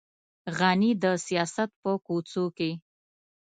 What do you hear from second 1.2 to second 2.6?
سیاست په کوڅو